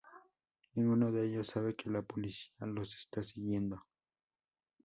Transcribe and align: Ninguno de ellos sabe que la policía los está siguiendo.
Ninguno 0.73 1.11
de 1.11 1.27
ellos 1.27 1.49
sabe 1.49 1.75
que 1.75 1.91
la 1.91 2.01
policía 2.01 2.55
los 2.65 2.95
está 2.97 3.21
siguiendo. 3.21 3.85